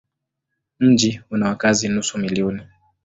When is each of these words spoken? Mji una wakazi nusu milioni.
Mji 0.79 1.21
una 1.29 1.49
wakazi 1.49 1.87
nusu 1.89 2.17
milioni. 2.17 2.61